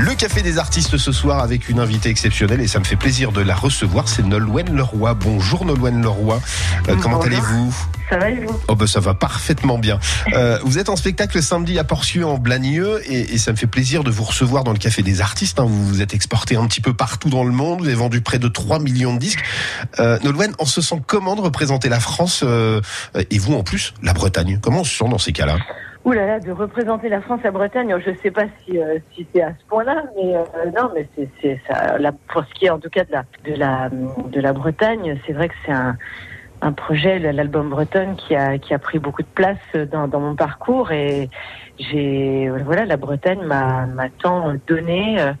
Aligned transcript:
Le 0.00 0.14
Café 0.14 0.40
des 0.40 0.56
artistes 0.56 0.96
ce 0.96 1.12
soir 1.12 1.40
avec 1.40 1.68
une 1.68 1.78
invitée 1.78 2.08
exceptionnelle 2.08 2.62
et 2.62 2.68
ça 2.68 2.78
me 2.78 2.84
fait 2.84 2.96
plaisir 2.96 3.32
de 3.32 3.42
la 3.42 3.54
recevoir. 3.54 4.08
C'est 4.08 4.24
Nolwenn 4.24 4.74
Leroy. 4.74 5.12
Bonjour 5.12 5.66
Nolwenn 5.66 6.00
Leroy. 6.00 6.40
Euh, 6.88 6.96
comment 7.02 7.20
allez-vous? 7.20 7.74
Ça 8.08 8.16
va 8.16 8.30
et 8.30 8.36
vous? 8.46 8.58
Oh 8.68 8.74
ben 8.74 8.86
ça 8.86 9.00
va 9.00 9.12
parfaitement 9.12 9.76
bien. 9.76 10.00
Euh, 10.32 10.58
vous 10.64 10.78
êtes 10.78 10.88
en 10.88 10.96
spectacle 10.96 11.42
samedi 11.42 11.78
à 11.78 11.84
Porcieux 11.84 12.24
en 12.24 12.38
Blagnieux 12.38 13.02
et, 13.04 13.34
et, 13.34 13.36
ça 13.36 13.52
me 13.52 13.58
fait 13.58 13.66
plaisir 13.66 14.02
de 14.02 14.10
vous 14.10 14.24
recevoir 14.24 14.64
dans 14.64 14.72
le 14.72 14.78
Café 14.78 15.02
des 15.02 15.20
artistes. 15.20 15.60
Hein. 15.60 15.66
Vous 15.68 15.86
vous 15.86 16.00
êtes 16.00 16.14
exporté 16.14 16.56
un 16.56 16.66
petit 16.66 16.80
peu 16.80 16.94
partout 16.94 17.28
dans 17.28 17.44
le 17.44 17.52
monde. 17.52 17.80
Vous 17.80 17.86
avez 17.86 17.94
vendu 17.94 18.22
près 18.22 18.38
de 18.38 18.48
3 18.48 18.78
millions 18.78 19.12
de 19.12 19.18
disques. 19.18 19.44
Euh, 19.98 20.18
Nolwenn, 20.24 20.54
on 20.58 20.64
se 20.64 20.80
sent 20.80 21.02
comment 21.06 21.36
de 21.36 21.42
représenter 21.42 21.90
la 21.90 22.00
France 22.00 22.40
euh, 22.42 22.80
et 23.28 23.38
vous 23.38 23.52
en 23.52 23.64
plus 23.64 23.92
la 24.02 24.14
Bretagne? 24.14 24.60
Comment 24.62 24.80
on 24.80 24.84
se 24.84 24.96
sent 24.96 25.10
dans 25.10 25.18
ces 25.18 25.32
cas-là? 25.32 25.58
Ouh 26.04 26.12
là 26.12 26.26
là, 26.26 26.40
de 26.40 26.50
représenter 26.50 27.10
la 27.10 27.20
France 27.20 27.40
à 27.44 27.50
Bretagne, 27.50 27.94
je 28.04 28.10
ne 28.10 28.16
sais 28.16 28.30
pas 28.30 28.46
si, 28.64 28.78
euh, 28.78 28.98
si 29.14 29.26
c'est 29.34 29.42
à 29.42 29.50
ce 29.50 29.66
point-là, 29.66 30.04
mais 30.16 30.34
euh, 30.34 30.44
non, 30.74 30.90
mais 30.94 31.06
c'est 31.42 31.60
ça. 31.68 31.98
La, 31.98 32.12
pour 32.12 32.42
ce 32.44 32.54
qui 32.54 32.66
est 32.66 32.70
en 32.70 32.78
tout 32.78 32.88
cas 32.88 33.04
de 33.04 33.12
la 33.12 33.24
de 33.44 33.54
la 33.54 33.90
de 33.90 34.40
la 34.40 34.52
Bretagne, 34.54 35.18
c'est 35.26 35.34
vrai 35.34 35.48
que 35.48 35.54
c'est 35.66 35.72
un 35.72 35.98
un 36.62 36.72
projet, 36.72 37.18
l'album 37.18 37.70
Bretonne, 37.70 38.16
qui 38.16 38.34
a 38.34 38.58
qui 38.58 38.74
a 38.74 38.78
pris 38.78 38.98
beaucoup 38.98 39.22
de 39.22 39.28
place 39.34 39.58
dans, 39.90 40.08
dans 40.08 40.20
mon 40.20 40.34
parcours 40.36 40.92
et 40.92 41.28
j'ai 41.78 42.50
voilà, 42.64 42.84
la 42.84 42.96
Bretagne 42.96 43.42
m'a 43.44 43.86
m'a 43.86 44.08
tant 44.08 44.54
donné. 44.66 45.20
Euh, 45.20 45.32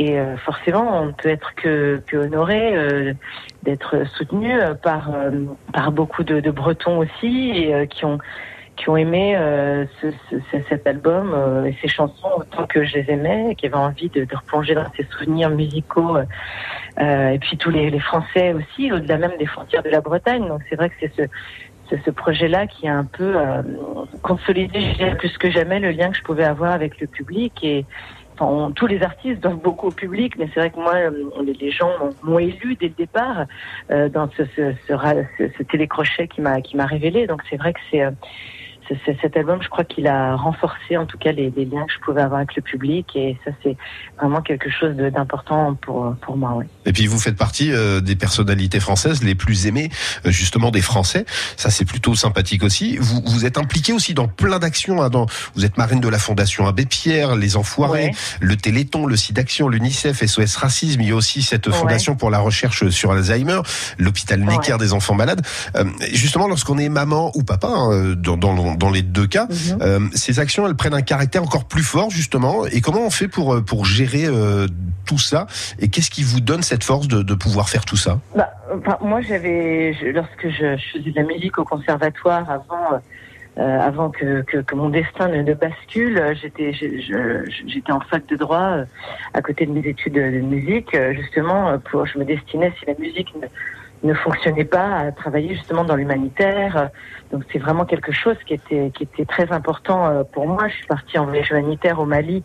et 0.00 0.18
euh, 0.20 0.36
forcément, 0.36 1.02
on 1.02 1.06
ne 1.06 1.12
peut 1.12 1.28
être 1.28 1.56
que, 1.56 2.00
que 2.06 2.16
honoré 2.16 2.76
euh, 2.76 3.14
d'être 3.64 4.06
soutenu 4.16 4.56
par 4.80 5.10
par 5.72 5.90
beaucoup 5.90 6.22
de, 6.22 6.38
de 6.38 6.50
Bretons 6.52 6.98
aussi 6.98 7.50
et 7.50 7.88
qui 7.88 8.04
ont 8.04 8.18
qui 8.78 8.88
ont 8.88 8.96
aimé 8.96 9.36
euh, 9.36 9.84
ce, 10.00 10.06
ce, 10.30 10.36
cet 10.68 10.86
album 10.86 11.32
euh, 11.34 11.64
et 11.64 11.76
ces 11.82 11.88
chansons 11.88 12.30
autant 12.36 12.64
que 12.66 12.84
je 12.84 12.94
les 12.98 13.10
aimais, 13.10 13.54
qui 13.56 13.66
avaient 13.66 13.74
envie 13.74 14.08
de, 14.08 14.24
de 14.24 14.36
replonger 14.36 14.74
dans 14.74 14.86
ces 14.96 15.04
souvenirs 15.10 15.50
musicaux. 15.50 16.16
Euh, 16.16 17.28
et 17.30 17.38
puis 17.38 17.56
tous 17.58 17.70
les, 17.70 17.90
les 17.90 18.00
Français 18.00 18.54
aussi, 18.54 18.92
au-delà 18.92 19.18
même 19.18 19.36
des 19.38 19.46
frontières 19.46 19.82
de 19.82 19.90
la 19.90 20.00
Bretagne. 20.00 20.46
Donc 20.46 20.60
c'est 20.70 20.76
vrai 20.76 20.90
que 20.90 20.94
c'est 21.00 21.12
ce, 21.16 21.22
ce, 21.90 21.96
ce 22.04 22.10
projet-là 22.10 22.66
qui 22.68 22.86
a 22.86 22.94
un 22.96 23.04
peu 23.04 23.36
euh, 23.36 23.62
consolidé 24.22 24.80
plus 25.18 25.36
que 25.38 25.50
jamais 25.50 25.80
le 25.80 25.90
lien 25.90 26.10
que 26.10 26.16
je 26.16 26.22
pouvais 26.22 26.44
avoir 26.44 26.72
avec 26.72 27.00
le 27.00 27.06
public 27.08 27.52
et 27.62 27.84
Enfin, 28.40 28.70
tous 28.70 28.86
les 28.86 29.02
artistes 29.02 29.40
doivent 29.40 29.60
beaucoup 29.60 29.88
au 29.88 29.90
public, 29.90 30.34
mais 30.38 30.48
c'est 30.54 30.60
vrai 30.60 30.70
que 30.70 30.78
moi, 30.78 30.94
les, 31.42 31.54
les 31.54 31.70
gens 31.72 31.90
m'ont 32.22 32.38
élu 32.38 32.76
dès 32.76 32.86
le 32.86 32.94
départ 32.94 33.46
euh, 33.90 34.08
dans 34.08 34.30
ce, 34.30 34.44
ce, 34.54 34.72
ce, 34.86 35.48
ce 35.58 35.62
télécrochet 35.64 36.28
qui 36.28 36.40
m'a 36.40 36.60
qui 36.60 36.76
m'a 36.76 36.86
révélé. 36.86 37.26
Donc 37.26 37.42
c'est 37.50 37.56
vrai 37.56 37.72
que 37.72 37.80
c'est 37.90 38.04
cet 39.20 39.36
album, 39.36 39.60
je 39.62 39.68
crois 39.68 39.84
qu'il 39.84 40.06
a 40.06 40.36
renforcé 40.36 40.96
en 40.96 41.06
tout 41.06 41.18
cas 41.18 41.32
les, 41.32 41.52
les, 41.56 41.64
liens 41.64 41.84
que 41.86 41.92
je 41.92 41.98
pouvais 42.00 42.22
avoir 42.22 42.38
avec 42.38 42.56
le 42.56 42.62
public 42.62 43.06
et 43.14 43.36
ça 43.44 43.50
c'est 43.62 43.76
vraiment 44.18 44.40
quelque 44.40 44.70
chose 44.70 44.94
d'important 44.96 45.74
pour 45.74 46.14
pour 46.20 46.36
moi. 46.36 46.60
Et 46.86 46.92
puis 46.92 47.06
vous 47.06 47.18
faites 47.18 47.36
partie 47.36 47.72
euh, 47.72 48.00
des 48.00 48.16
personnalités 48.16 48.80
françaises 48.80 49.22
les 49.22 49.34
plus 49.34 49.66
aimées 49.66 49.90
euh, 50.26 50.30
justement 50.30 50.70
des 50.70 50.80
Français. 50.80 51.24
Ça 51.56 51.70
c'est 51.70 51.84
plutôt 51.84 52.14
sympathique 52.14 52.62
aussi. 52.62 52.96
Vous 52.98 53.22
vous 53.26 53.46
êtes 53.46 53.58
impliqué 53.58 53.92
aussi 53.92 54.14
dans 54.14 54.28
plein 54.28 54.58
d'actions. 54.58 55.02
Hein, 55.02 55.10
dans 55.10 55.26
vous 55.54 55.64
êtes 55.64 55.76
marraine 55.76 56.00
de 56.00 56.08
la 56.08 56.18
Fondation 56.18 56.66
Abbé 56.66 56.86
Pierre, 56.86 57.36
les 57.36 57.56
Enfoirés, 57.56 58.06
ouais. 58.06 58.14
le 58.40 58.56
Téléthon, 58.56 59.06
le 59.06 59.16
SIDAction, 59.16 59.68
l'UNICEF, 59.68 60.24
SOS 60.24 60.56
Racisme. 60.56 61.00
Il 61.00 61.08
y 61.08 61.12
a 61.12 61.16
aussi 61.16 61.42
cette 61.42 61.70
fondation 61.70 62.12
ouais. 62.12 62.18
pour 62.18 62.30
la 62.30 62.38
recherche 62.38 62.88
sur 62.88 63.12
Alzheimer, 63.12 63.60
l'hôpital 63.98 64.40
Necker 64.40 64.76
des 64.78 64.92
enfants 64.92 65.14
malades. 65.14 65.42
Euh, 65.76 65.84
justement 66.12 66.48
lorsqu'on 66.48 66.78
est 66.78 66.88
maman 66.88 67.32
ou 67.34 67.42
papa 67.42 67.68
hein, 67.68 68.14
dans, 68.16 68.36
dans 68.36 68.76
dans 68.78 68.90
les 68.90 69.02
deux 69.02 69.26
cas. 69.26 69.46
Mm-hmm. 69.46 69.82
Euh, 69.82 70.00
ces 70.14 70.40
actions, 70.40 70.66
elles 70.66 70.76
prennent 70.76 70.94
un 70.94 71.02
caractère 71.02 71.42
encore 71.42 71.64
plus 71.64 71.82
fort 71.82 72.10
justement. 72.10 72.66
Et 72.66 72.80
comment 72.80 73.04
on 73.04 73.10
fait 73.10 73.28
pour 73.28 73.54
euh, 73.54 73.60
pour 73.60 73.84
gérer 73.84 74.24
euh, 74.26 74.66
tout 75.06 75.18
ça? 75.18 75.46
Et 75.78 75.88
qu'est-ce 75.88 76.10
qui 76.10 76.22
vous 76.22 76.40
donne 76.40 76.62
cette 76.62 76.84
force 76.84 77.08
de, 77.08 77.22
de 77.22 77.34
pouvoir 77.34 77.68
faire 77.68 77.84
tout 77.84 77.96
ça? 77.96 78.20
Bah, 78.34 78.50
Moi, 79.00 79.20
j'avais 79.20 79.94
lorsque 80.12 80.48
je, 80.48 80.76
je, 80.76 80.98
faisais 80.98 81.10
de 81.10 81.16
la 81.16 81.24
musique 81.24 81.58
au 81.58 81.64
conservatoire 81.64 82.48
avant. 82.50 83.00
Euh, 83.58 83.80
avant 83.80 84.08
que, 84.10 84.42
que, 84.42 84.58
que, 84.58 84.74
mon 84.76 84.88
destin 84.88 85.26
ne, 85.26 85.42
ne 85.42 85.52
bascule, 85.52 86.22
j'étais 86.40 86.72
j'étais 86.72 87.90
en 87.90 87.98
fac 87.98 88.24
de 88.28 88.36
droit 88.36 88.84
à 89.34 89.42
côté 89.42 89.66
de 89.66 89.72
mes 89.72 89.84
études 89.84 90.12
de 90.12 90.38
musique, 90.38 90.96
justement 91.16 91.76
pour 91.80 92.06
je 92.06 92.18
me 92.20 92.24
destinais 92.24 92.72
si 92.78 92.86
la 92.86 92.94
musique 93.00 93.34
ne, 93.34 93.48
ne 94.02 94.14
fonctionnait 94.14 94.64
pas 94.64 94.96
à 94.96 95.12
travailler 95.12 95.54
justement 95.54 95.84
dans 95.84 95.96
l'humanitaire. 95.96 96.90
Donc 97.32 97.44
c'est 97.52 97.58
vraiment 97.58 97.84
quelque 97.84 98.12
chose 98.12 98.36
qui 98.46 98.54
était 98.54 98.90
qui 98.94 99.04
était 99.04 99.24
très 99.24 99.50
important 99.52 100.24
pour 100.32 100.46
moi. 100.46 100.68
Je 100.68 100.74
suis 100.74 100.86
partie 100.86 101.18
en 101.18 101.26
voyage 101.26 101.50
humanitaire 101.50 101.98
au 102.00 102.06
Mali 102.06 102.42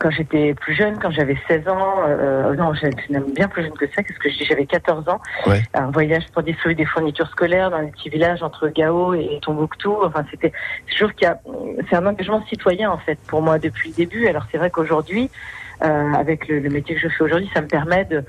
quand 0.00 0.10
j'étais 0.10 0.54
plus 0.54 0.74
jeune, 0.74 0.98
quand 0.98 1.10
j'avais 1.10 1.36
16 1.46 1.68
ans, 1.68 1.96
euh, 2.08 2.54
non, 2.54 2.72
j'étais 2.72 2.96
même 3.10 3.32
bien 3.32 3.48
plus 3.48 3.62
jeune 3.62 3.74
que 3.74 3.86
ça, 3.94 4.02
qu'est-ce 4.02 4.18
que 4.18 4.30
je 4.30 4.38
dis, 4.38 4.44
j'avais 4.46 4.64
14 4.64 5.08
ans, 5.10 5.20
ouais. 5.46 5.62
un 5.74 5.90
voyage 5.90 6.24
pour 6.32 6.42
distribuer 6.42 6.74
des 6.74 6.86
fournitures 6.86 7.28
scolaires 7.28 7.70
dans 7.70 7.78
les 7.78 7.90
petits 7.90 8.08
villages 8.08 8.42
entre 8.42 8.68
Gao 8.68 9.12
et 9.12 9.38
Tombouctou, 9.42 9.98
enfin 10.02 10.24
c'était 10.30 10.52
toujours 10.90 11.12
qu'il 11.12 11.26
y 11.26 11.30
a, 11.30 11.38
c'est 11.88 11.96
un 11.96 12.06
engagement 12.06 12.42
citoyen 12.46 12.90
en 12.90 12.98
fait 12.98 13.18
pour 13.28 13.42
moi 13.42 13.58
depuis 13.58 13.90
le 13.90 13.94
début, 13.94 14.26
alors 14.26 14.46
c'est 14.50 14.58
vrai 14.58 14.70
qu'aujourd'hui, 14.70 15.30
euh, 15.84 16.12
avec 16.14 16.48
le, 16.48 16.60
le, 16.60 16.70
métier 16.70 16.94
que 16.94 17.00
je 17.02 17.08
fais 17.08 17.24
aujourd'hui, 17.24 17.50
ça 17.52 17.60
me 17.60 17.68
permet 17.68 18.06
de 18.06 18.24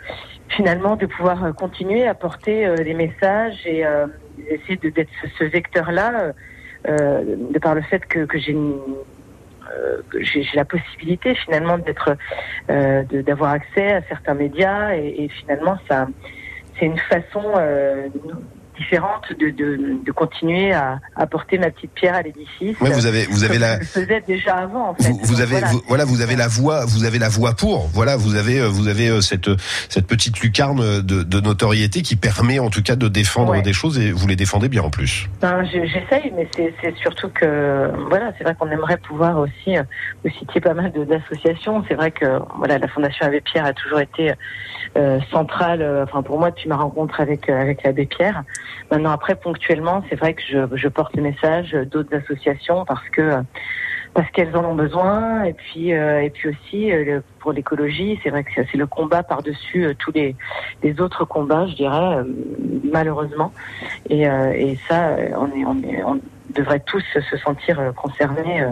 finalement 0.50 0.98
de 0.98 1.06
pouvoir 1.06 1.56
continuer 1.56 2.06
à 2.06 2.14
porter 2.14 2.66
euh, 2.66 2.76
des 2.76 2.94
messages 2.94 3.66
et 3.66 3.86
euh, 3.86 4.08
essayer 4.50 4.76
d'être 4.78 5.10
ce, 5.22 5.28
ce 5.40 5.44
vecteur-là, 5.46 6.34
euh, 6.88 7.36
de 7.54 7.60
par 7.60 7.76
le 7.76 7.82
fait 7.82 8.06
que, 8.08 8.26
que 8.26 8.40
j'ai 8.40 8.54
une 8.54 8.76
j'ai 10.20 10.46
la 10.54 10.66
possibilité 10.66 11.36
finalement 11.36 11.78
d'être 11.78 12.16
euh, 12.70 13.04
d'avoir 13.04 13.52
accès 13.52 13.94
à 13.94 14.02
certains 14.04 14.34
médias 14.34 14.96
et, 14.96 15.24
et 15.24 15.30
finalement 15.30 15.78
ça 15.90 16.08
c'est 16.80 16.86
une 16.86 16.98
façon 16.98 17.44
euh, 17.58 18.10
différente 18.78 19.32
de, 19.40 19.50
de, 19.50 19.98
de, 20.04 20.12
continuer 20.12 20.74
à 20.74 21.00
apporter 21.16 21.58
ma 21.58 21.70
petite 21.70 21.92
pierre 21.92 22.16
à 22.16 22.22
l'édifice. 22.22 22.80
Ouais, 22.80 22.90
vous 22.92 23.06
avez 23.06 23.26
vous 23.26 23.44
avez 23.44 23.58
la. 23.58 23.76
Je 23.76 23.80
le 23.80 23.86
faisais 23.86 24.24
déjà 24.28 24.56
avant. 24.56 24.90
En 24.90 24.96
fait. 24.96 25.10
Vous, 25.10 25.20
vous 25.24 25.42
avez 25.42 25.52
voilà. 25.52 25.68
Vous, 25.68 25.82
voilà. 25.88 26.06
vous 26.06 26.22
avez 26.22 26.36
la 26.36 26.48
voix 26.48 26.86
vous 26.86 27.04
avez 27.06 27.20
la 27.20 27.30
voix 27.30 27.54
pour 27.54 27.88
voilà 27.88 28.16
vous 28.16 28.36
avez 28.36 28.62
vous 28.68 28.88
avez 28.88 29.22
cette 29.22 29.50
cette 29.90 30.08
petite 30.08 30.40
lucarne 30.40 31.02
de, 31.02 31.24
de 31.24 31.40
notoriété 31.40 32.02
qui 32.02 32.16
permet 32.16 32.60
en 32.60 32.70
tout 32.70 32.82
cas 32.82 32.96
de 32.96 33.08
défendre 33.08 33.52
ouais. 33.52 33.62
des 33.62 33.74
choses 33.74 34.00
et 34.00 34.12
vous 34.12 34.28
les 34.28 34.36
défendez 34.36 34.70
bien 34.70 34.84
en 34.84 34.90
plus. 34.90 35.30
Ben, 35.42 35.64
J'essaye 35.66 36.32
mais 36.36 36.50
c'est 36.56 36.96
surtout 36.98 37.30
que 37.30 37.92
voilà 38.10 38.34
c'est 38.38 38.44
vrai 38.44 38.56
qu'on 38.58 38.70
aimerait 38.70 38.98
pouvoir 38.98 39.40
aussi 39.40 39.76
vous 40.24 40.32
citiez 40.40 40.62
pas 40.62 40.74
mal 40.74 40.92
d'associations 40.92 41.84
c'est 41.88 41.96
vrai 41.96 42.12
que 42.12 42.40
voilà 42.58 42.78
la 42.78 42.88
Fondation 42.88 43.26
Abbé 43.26 43.42
Pierre 43.42 43.66
a 43.66 43.74
toujours 43.74 44.00
été 44.00 44.34
euh, 44.98 45.20
centrale 45.32 45.86
enfin 46.04 46.22
pour 46.22 46.40
moi 46.40 46.52
depuis 46.52 46.70
ma 46.70 46.78
rencontre 46.78 47.20
avec 47.22 47.50
avec 47.50 47.84
l'Abbé 47.84 48.06
Pierre. 48.06 48.44
Maintenant, 48.90 49.12
après, 49.12 49.36
ponctuellement, 49.36 50.04
c'est 50.10 50.16
vrai 50.16 50.34
que 50.34 50.42
je, 50.48 50.60
je, 50.74 50.88
porte 50.88 51.16
le 51.16 51.24
message 51.24 51.72
d'autres 51.72 52.16
associations 52.16 52.86
parce 52.86 53.08
que 53.10 53.42
parce 54.14 54.30
qu'elles 54.32 54.56
en 54.58 54.66
ont 54.66 54.76
besoin 54.76 55.44
et 55.44 55.54
puis 55.54 55.94
euh, 55.94 56.22
et 56.22 56.30
puis 56.30 56.50
aussi 56.50 56.92
euh, 56.92 57.22
pour 57.40 57.54
l'écologie, 57.54 58.20
c'est 58.24 58.30
vrai 58.30 58.44
que 58.44 58.50
c'est 58.56 58.78
le 58.78 58.88
combat 58.88 59.24
par-dessus 59.24 59.86
euh, 59.86 59.94
tous 59.98 60.12
les 60.12 60.36
les 60.84 61.00
autres 61.00 61.24
combats, 61.24 61.66
je 61.68 61.76
dirais 61.76 62.18
malheureusement. 62.84 63.54
Et, 64.10 64.24
et 64.24 64.78
ça, 64.90 65.16
on 65.38 65.48
est 65.58 65.66
on 65.66 65.82
est 65.84 66.04
on 66.04 66.20
devrait 66.54 66.82
tous 66.82 67.04
se 67.14 67.38
sentir 67.38 67.94
concernés 67.96 68.66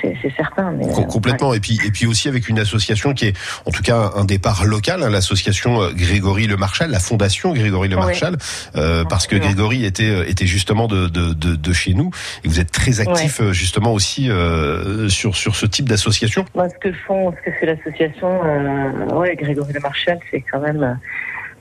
c'est 0.00 0.34
certain. 0.36 0.72
Mais, 0.72 0.86
complètement. 1.08 1.50
Ouais. 1.50 1.58
Et 1.58 1.60
puis 1.60 1.78
et 1.84 1.90
puis 1.90 2.06
aussi 2.06 2.28
avec 2.28 2.48
une 2.48 2.58
association 2.58 3.14
qui 3.14 3.26
est 3.26 3.36
en 3.66 3.70
tout 3.70 3.82
cas 3.82 4.10
un 4.16 4.24
départ 4.24 4.64
local, 4.64 5.02
hein, 5.02 5.10
l'association 5.10 5.90
Grégory 5.92 6.46
Le 6.46 6.56
Marchal, 6.56 6.90
la 6.90 7.00
fondation 7.00 7.52
Grégory 7.52 7.88
Le 7.88 7.96
Marchal, 7.96 8.36
euh, 8.76 9.04
parce 9.04 9.26
que 9.26 9.36
Grégory 9.36 9.84
était 9.84 10.28
était 10.30 10.46
justement 10.46 10.86
de, 10.86 11.08
de, 11.08 11.32
de, 11.32 11.56
de, 11.56 11.72
chez 11.72 11.94
nous 11.94 12.10
et 12.44 12.48
vous 12.48 12.60
êtes 12.60 12.70
très 12.70 13.00
actif 13.00 13.40
ouais. 13.40 13.52
justement 13.52 13.92
aussi 13.92 14.30
euh, 14.30 15.08
sur 15.08 15.36
sur 15.36 15.56
ce 15.56 15.66
type 15.66 15.88
d'association. 15.88 16.44
Ce 16.54 16.78
que 16.80 16.92
font, 17.06 17.32
ce 17.32 17.50
que 17.50 17.56
fait 17.58 17.66
l'association, 17.66 18.40
euh, 18.44 19.14
ouais, 19.14 19.36
Grégory 19.36 19.72
Le 19.72 19.80
Marchal, 19.80 20.18
c'est 20.30 20.42
quand 20.42 20.60
même. 20.60 20.98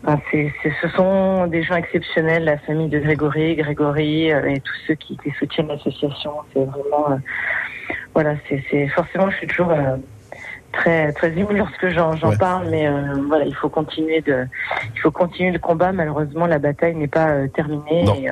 Enfin, 0.03 0.21
c'est, 0.31 0.53
ce 0.81 0.87
sont 0.89 1.47
des 1.47 1.63
gens 1.63 1.75
exceptionnels, 1.75 2.45
la 2.45 2.57
famille 2.59 2.87
de 2.87 2.99
Grégory, 2.99 3.55
Grégory 3.55 4.31
euh, 4.31 4.45
et 4.49 4.59
tous 4.59 4.75
ceux 4.85 4.93
qui, 4.95 5.17
qui 5.17 5.31
soutiennent 5.39 5.67
l'association. 5.67 6.31
C'est 6.53 6.63
vraiment, 6.63 7.11
euh, 7.11 7.17
voilà, 8.17 8.33
c'est, 8.49 8.87
forcément, 8.87 9.29
je 9.29 9.37
suis 9.37 9.45
toujours 9.45 9.69
euh, 9.69 9.95
très 10.71 11.13
très 11.13 11.31
émue 11.33 11.55
lorsque 11.55 11.87
j'en, 11.89 12.13
ouais. 12.15 12.37
parle, 12.37 12.67
mais 12.71 12.87
euh, 12.87 13.13
voilà, 13.27 13.45
il 13.45 13.53
faut 13.53 13.69
continuer 13.69 14.21
de, 14.21 14.47
il 14.95 14.99
faut 15.01 15.11
continuer 15.11 15.51
le 15.51 15.59
combat. 15.59 15.91
Malheureusement, 15.91 16.47
la 16.47 16.57
bataille 16.57 16.95
n'est 16.95 17.07
pas 17.07 17.27
euh, 17.27 17.47
terminée. 17.47 18.05
Non. 18.05 18.15
Et, 18.15 18.25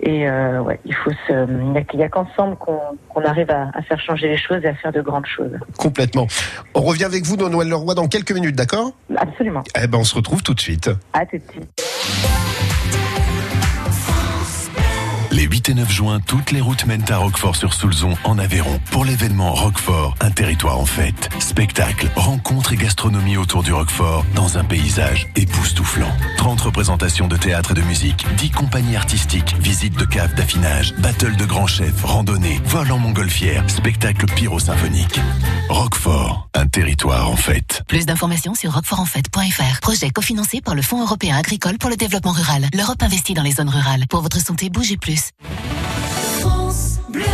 et 0.00 0.28
ouais, 0.28 0.78
il 0.84 0.94
faut 0.94 1.12
se, 1.26 1.50
il 1.50 1.96
n'y 1.96 2.02
a, 2.04 2.08
qu'ensemble 2.10 2.56
qu'on 2.56 2.78
qu 3.14 3.24
arrive 3.24 3.50
à, 3.50 3.70
à, 3.72 3.80
faire 3.80 3.98
changer 3.98 4.28
les 4.28 4.36
choses 4.36 4.62
et 4.64 4.68
à 4.68 4.74
faire 4.74 4.92
de 4.92 5.00
grandes 5.00 5.24
choses. 5.24 5.58
Complètement. 5.78 6.26
On 6.74 6.82
revient 6.82 7.04
avec 7.04 7.24
vous, 7.24 7.36
Noël 7.36 7.70
Leroy, 7.70 7.94
dans 7.94 8.06
quelques 8.06 8.32
minutes, 8.32 8.54
d'accord? 8.54 8.92
Absolument. 9.16 9.62
Eh 9.82 9.86
ben, 9.86 9.96
on 9.96 10.04
se 10.04 10.14
retrouve 10.14 10.42
tout 10.42 10.52
de 10.52 10.60
suite. 10.60 10.90
À 11.14 11.24
tout 11.24 11.38
de 11.38 11.42
suite. 11.50 12.43
Les 15.34 15.42
8 15.42 15.70
et 15.70 15.74
9 15.74 15.90
juin, 15.90 16.20
toutes 16.20 16.52
les 16.52 16.60
routes 16.60 16.86
mènent 16.86 17.10
à 17.10 17.16
Roquefort-sur-Soulzon 17.16 18.14
en 18.22 18.38
Aveyron 18.38 18.78
pour 18.92 19.04
l'événement 19.04 19.52
Roquefort, 19.52 20.14
un 20.20 20.30
territoire 20.30 20.78
en 20.78 20.86
fête. 20.86 21.28
Spectacle, 21.40 22.08
rencontres 22.14 22.72
et 22.72 22.76
gastronomie 22.76 23.36
autour 23.36 23.64
du 23.64 23.72
Roquefort 23.72 24.24
dans 24.36 24.58
un 24.58 24.64
paysage 24.64 25.26
époustouflant. 25.34 26.16
30 26.36 26.60
représentations 26.60 27.26
de 27.26 27.36
théâtre 27.36 27.72
et 27.72 27.74
de 27.74 27.82
musique, 27.82 28.24
10 28.36 28.50
compagnies 28.52 28.94
artistiques, 28.94 29.56
visites 29.58 29.98
de 29.98 30.04
caves 30.04 30.34
d'affinage, 30.36 30.94
battle 30.98 31.34
de 31.34 31.44
grands 31.44 31.66
chefs, 31.66 32.04
randonnées, 32.04 32.60
vol 32.66 32.92
en 32.92 32.98
montgolfière, 32.98 33.68
spectacle 33.68 34.26
pyro-symphonique. 34.36 35.18
Roquefort, 35.68 36.48
un 36.54 36.68
territoire 36.68 37.28
en 37.28 37.36
fête. 37.36 37.82
Plus 37.88 38.06
d'informations 38.06 38.54
sur 38.54 38.72
roquefortenfête.fr. 38.72 39.80
Projet 39.80 40.10
cofinancé 40.10 40.60
par 40.60 40.76
le 40.76 40.82
Fonds 40.82 41.02
européen 41.02 41.36
agricole 41.36 41.78
pour 41.78 41.90
le 41.90 41.96
développement 41.96 42.32
rural. 42.32 42.68
L'Europe 42.72 43.02
investit 43.02 43.34
dans 43.34 43.42
les 43.42 43.52
zones 43.52 43.70
rurales. 43.70 44.06
Pour 44.08 44.20
votre 44.20 44.40
santé, 44.40 44.70
bougez 44.70 44.96
plus. 44.96 45.23
France 46.40 47.00
Bleu. 47.08 47.24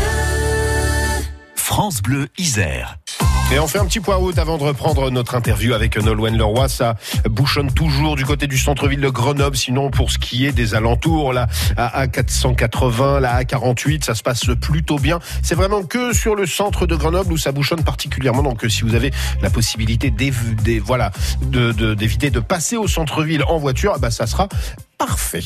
France 1.57 2.03
Bleu 2.03 2.29
Isère. 2.39 2.99
Et 3.53 3.59
on 3.59 3.67
fait 3.67 3.79
un 3.79 3.87
petit 3.87 3.99
point 3.99 4.15
route 4.15 4.39
avant 4.39 4.59
de 4.59 4.63
reprendre 4.63 5.11
notre 5.11 5.35
interview 5.35 5.73
avec 5.73 5.97
Nolwenn 5.97 6.37
Leroy. 6.37 6.69
Ça 6.69 6.95
bouchonne 7.29 7.73
toujours 7.73 8.15
du 8.15 8.25
côté 8.25 8.47
du 8.47 8.57
centre-ville 8.57 9.01
de 9.01 9.09
Grenoble. 9.09 9.57
Sinon, 9.57 9.91
pour 9.91 10.13
ce 10.13 10.19
qui 10.19 10.47
est 10.47 10.53
des 10.53 10.77
alentours, 10.77 11.33
là, 11.33 11.49
à 11.77 12.07
A480, 12.07 13.19
la 13.19 13.43
A48, 13.43 14.05
ça 14.05 14.15
se 14.15 14.23
passe 14.23 14.45
plutôt 14.61 15.01
bien. 15.01 15.19
C'est 15.43 15.57
vraiment 15.57 15.83
que 15.83 16.13
sur 16.13 16.37
le 16.37 16.47
centre 16.47 16.87
de 16.87 16.95
Grenoble 16.95 17.33
où 17.33 17.39
ça 17.39 17.51
bouchonne 17.51 17.83
particulièrement. 17.83 18.45
Donc, 18.45 18.65
si 18.69 18.83
vous 18.83 18.95
avez 18.95 19.11
la 19.43 19.51
possibilité 19.51 20.13
d'éviter 20.13 20.79
voilà, 20.79 21.11
de, 21.43 21.73
de, 21.73 21.95
de 21.95 22.41
passer 22.41 22.77
au 22.77 22.87
centre-ville 22.87 23.43
en 23.49 23.59
voiture, 23.59 23.99
bah, 23.99 24.13
ça 24.13 24.29
sera 24.29 24.49
parfait. 24.97 25.43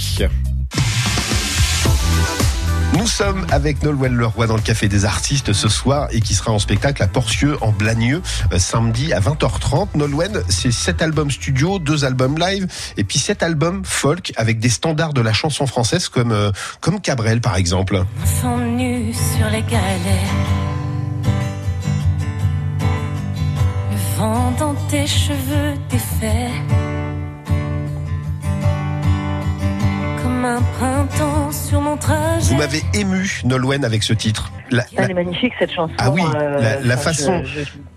Nous 2.96 3.08
sommes 3.08 3.44
avec 3.50 3.82
Nolwenn 3.82 4.14
Leroy 4.14 4.46
dans 4.46 4.54
le 4.54 4.62
Café 4.62 4.88
des 4.88 5.04
Artistes 5.04 5.52
ce 5.52 5.68
soir 5.68 6.06
et 6.12 6.20
qui 6.20 6.34
sera 6.34 6.52
en 6.52 6.60
spectacle 6.60 7.02
à 7.02 7.08
Porcieux 7.08 7.56
en 7.60 7.72
Blagneux 7.72 8.22
euh, 8.52 8.58
samedi 8.58 9.12
à 9.12 9.20
20h30. 9.20 9.88
Nolwenn, 9.96 10.42
c'est 10.48 10.70
sept 10.70 11.02
albums 11.02 11.30
studio, 11.30 11.78
deux 11.80 12.04
albums 12.04 12.38
live 12.38 12.66
et 12.96 13.02
puis 13.04 13.18
sept 13.18 13.42
albums 13.42 13.82
folk 13.84 14.32
avec 14.36 14.60
des 14.60 14.68
standards 14.68 15.12
de 15.12 15.20
la 15.20 15.32
chanson 15.32 15.66
française 15.66 16.08
comme, 16.08 16.32
euh, 16.32 16.52
comme 16.80 17.00
Cabrel 17.00 17.40
par 17.40 17.56
exemple. 17.56 18.04
sur 18.40 19.50
les. 19.50 19.64
Le 23.90 24.18
vent 24.18 24.52
dans 24.58 24.74
tes 24.88 25.06
cheveux. 25.06 25.74
Un 30.44 30.60
printemps 30.60 31.50
sur 31.50 31.80
mon 31.80 31.96
trajet. 31.96 32.52
Vous 32.52 32.56
m'avez 32.56 32.82
ému, 32.92 33.40
Nolwenn, 33.44 33.84
avec 33.84 34.02
ce 34.02 34.12
titre. 34.12 34.52
Elle 34.96 35.10
est 35.10 35.14
magnifique 35.14 35.54
cette 35.58 35.72
chanson. 35.72 35.94
Ah 35.98 36.10
oui, 36.10 36.22
euh, 36.36 36.80
la, 36.84 36.96
façon, 36.96 37.42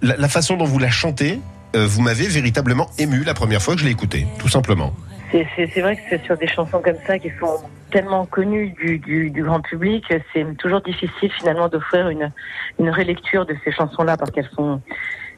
La, 0.02 0.28
façon 0.28 0.56
dont 0.56 0.66
vous 0.66 0.80
la 0.80 0.90
chantez, 0.90 1.42
euh, 1.76 1.86
vous 1.86 2.02
m'avez 2.02 2.28
véritablement 2.28 2.88
ému 2.98 3.24
la 3.24 3.34
première 3.34 3.62
fois 3.62 3.76
que 3.76 3.82
je 3.82 3.86
l'ai 3.86 3.92
écoutée, 3.92 4.28
tout 4.40 4.48
simplement. 4.48 4.94
C'est 5.32 5.82
vrai 5.82 5.98
que 5.98 6.02
c'est 6.10 6.24
sur 6.24 6.38
des 6.38 6.48
chansons 6.48 6.82
comme 6.82 6.96
ça 7.06 7.20
qui 7.20 7.30
sont 7.38 7.58
tellement 7.92 8.26
connues 8.26 8.70
du, 8.70 9.00
du, 9.00 9.44
grand 9.44 9.60
public, 9.60 10.06
c'est 10.34 10.58
toujours 10.58 10.82
difficile 10.82 11.32
finalement 11.38 11.68
d'offrir 11.68 12.08
une, 12.10 12.32
une 12.80 12.90
relecture 12.90 13.46
de 13.46 13.56
ces 13.66 13.74
chansons-là 13.74 14.16
parce 14.16 14.32
qu'elles 14.32 14.50
sont, 14.56 14.82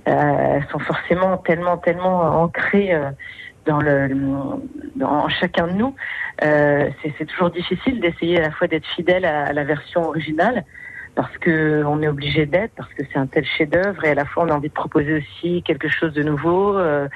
euh, 0.07 0.59
sont 0.71 0.79
forcément 0.79 1.37
tellement, 1.37 1.77
tellement 1.77 2.43
ancrées 2.43 2.93
dans, 3.69 3.79
le, 3.79 4.09
dans 4.95 5.29
chacun 5.29 5.67
de 5.67 5.73
nous. 5.73 5.95
Euh, 6.43 6.89
c'est 7.17 7.25
toujours 7.25 7.51
difficile 7.51 7.99
d'essayer 7.99 8.39
à 8.39 8.41
la 8.41 8.51
fois 8.51 8.67
d'être 8.67 8.87
fidèle 8.95 9.25
à, 9.25 9.53
la 9.53 9.63
version 9.63 10.07
originale 10.07 10.65
parce 11.15 11.37
que 11.37 11.83
on 11.85 12.01
est 12.01 12.07
obligé 12.07 12.45
d'être, 12.45 12.73
parce 12.75 12.91
que 12.93 13.03
c'est 13.11 13.19
un 13.19 13.27
tel 13.27 13.45
chef-d'œuvre 13.45 14.05
et 14.05 14.09
à 14.09 14.15
la 14.15 14.25
fois 14.25 14.45
on 14.45 14.49
a 14.49 14.53
envie 14.53 14.69
de 14.69 14.73
proposer 14.73 15.21
aussi 15.21 15.61
quelque 15.63 15.89
chose 15.89 16.13
de 16.13 16.23
nouveau. 16.23 16.77
Euh, 16.77 17.07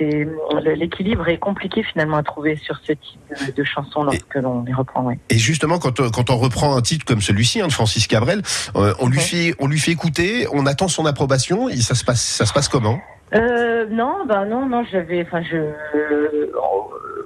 l'équilibre 0.00 1.26
est 1.28 1.38
compliqué 1.38 1.82
finalement 1.82 2.18
à 2.18 2.22
trouver 2.22 2.54
sur 2.54 2.78
ce 2.84 2.92
type 2.92 3.56
de, 3.56 3.64
chansons 3.64 4.04
lorsque 4.04 4.36
l'on 4.36 4.62
les 4.62 4.72
reprend. 4.72 5.10
Et 5.28 5.38
justement, 5.38 5.80
quand, 5.80 6.12
quand 6.12 6.30
on 6.30 6.36
reprend 6.36 6.76
un 6.76 6.82
titre 6.82 7.04
comme 7.04 7.20
celui-ci 7.20 7.60
hein, 7.60 7.66
de 7.66 7.72
Francis 7.72 8.06
Cabrel, 8.06 8.42
euh, 8.76 8.94
on 9.00 9.08
lui 9.08 9.18
fait 9.18 9.56
on 9.58 9.66
lui 9.66 9.80
fait 9.80 9.90
écouter, 9.90 10.46
on 10.52 10.66
attend 10.66 10.86
son 10.86 11.04
approbation. 11.04 11.68
Et 11.68 11.78
ça 11.78 11.96
se 11.96 12.04
passe 12.04 12.22
ça 12.22 12.46
se 12.46 12.52
passe 12.52 12.68
comment? 12.68 13.00
Euh, 13.34 13.86
non, 13.90 14.24
bah 14.26 14.44
non, 14.44 14.66
non, 14.66 14.84
j'avais, 14.90 15.22
enfin, 15.22 15.42
je, 15.42 15.56
euh, 15.56 16.52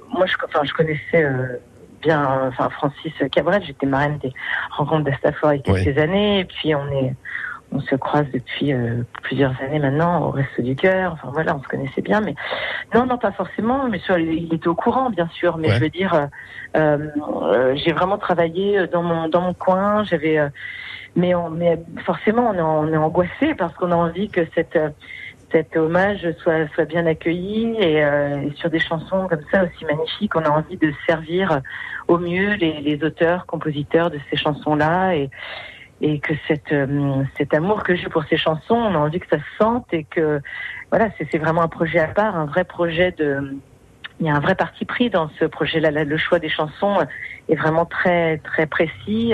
moi, 0.09 0.25
je, 0.25 0.35
enfin, 0.45 0.61
je 0.63 0.73
connaissais 0.73 1.23
euh, 1.23 1.57
bien, 2.01 2.47
enfin, 2.47 2.69
Francis 2.69 3.13
Cabrel. 3.31 3.63
J'étais 3.63 3.85
marraine 3.85 4.17
des 4.17 4.33
rencontres 4.71 5.05
d'Astafor 5.05 5.53
il 5.53 5.57
y 5.57 5.59
a 5.59 5.63
quelques 5.63 5.97
années, 5.97 6.39
et 6.39 6.45
puis 6.45 6.75
on 6.75 6.85
est, 6.91 7.15
on 7.71 7.79
se 7.79 7.95
croise 7.95 8.25
depuis 8.33 8.73
euh, 8.73 9.03
plusieurs 9.23 9.53
années 9.61 9.79
maintenant 9.79 10.27
au 10.27 10.31
Resto 10.31 10.61
du 10.61 10.75
Cœur. 10.75 11.13
Enfin 11.13 11.29
voilà, 11.31 11.55
on 11.55 11.63
se 11.63 11.67
connaissait 11.67 12.01
bien, 12.01 12.19
mais 12.19 12.35
non, 12.93 13.05
non, 13.05 13.17
pas 13.17 13.31
forcément. 13.31 13.87
Mais 13.89 13.99
sur, 13.99 14.17
il 14.17 14.53
était 14.53 14.67
au 14.67 14.75
courant, 14.75 15.09
bien 15.09 15.29
sûr. 15.29 15.57
Mais 15.57 15.69
je 15.69 15.79
veux 15.79 15.89
dire, 15.89 16.27
j'ai 16.75 17.93
vraiment 17.93 18.17
travaillé 18.17 18.87
dans 18.87 19.03
mon 19.03 19.29
dans 19.29 19.41
mon 19.41 19.53
coin. 19.53 20.03
J'avais, 20.03 20.39
mais 21.15 21.33
on, 21.33 21.49
mais 21.49 21.79
forcément, 22.05 22.49
on 22.49 22.53
est, 22.53 22.61
on 22.61 22.93
est 22.93 22.97
angoissé 22.97 23.55
parce 23.55 23.73
qu'on 23.75 23.91
a 23.91 23.95
envie 23.95 24.29
que 24.29 24.41
cette 24.53 24.77
cet 25.53 25.77
hommage 25.77 26.27
soit, 26.39 26.67
soit 26.73 26.85
bien 26.85 27.05
accueilli 27.05 27.77
euh, 27.79 28.41
et, 28.41 28.51
sur 28.55 28.69
des 28.69 28.79
chansons 28.79 29.27
comme 29.29 29.43
ça 29.51 29.63
aussi 29.63 29.85
magnifiques, 29.85 30.35
on 30.35 30.43
a 30.43 30.49
envie 30.49 30.77
de 30.77 30.91
servir 31.07 31.61
au 32.07 32.17
mieux 32.17 32.55
les, 32.55 32.81
les 32.81 33.01
auteurs, 33.03 33.45
compositeurs 33.45 34.09
de 34.09 34.19
ces 34.29 34.35
chansons-là 34.35 35.15
et, 35.15 35.29
et 36.01 36.19
que 36.19 36.33
cette, 36.47 36.71
euh, 36.71 37.23
cet 37.37 37.53
amour 37.53 37.83
que 37.83 37.95
j'ai 37.95 38.09
pour 38.09 38.23
ces 38.25 38.37
chansons, 38.37 38.75
on 38.75 38.95
a 38.95 38.97
envie 38.97 39.19
que 39.19 39.29
ça 39.29 39.37
se 39.37 39.57
sente 39.57 39.85
et 39.93 40.03
que 40.03 40.41
voilà, 40.89 41.09
c'est 41.17 41.37
vraiment 41.37 41.61
un 41.61 41.67
projet 41.67 41.99
à 41.99 42.07
part, 42.07 42.35
un 42.35 42.45
vrai 42.45 42.63
projet 42.65 43.11
de 43.11 43.55
il 44.19 44.27
y 44.27 44.29
a 44.29 44.35
un 44.35 44.39
vrai 44.39 44.55
parti 44.55 44.85
pris 44.85 45.09
dans 45.09 45.29
ce 45.39 45.45
projet-là. 45.45 45.91
Le 45.91 46.17
choix 46.17 46.39
des 46.39 46.49
chansons 46.49 46.97
est 47.49 47.55
vraiment 47.55 47.85
très 47.85 48.37
très 48.39 48.65
précis. 48.67 49.33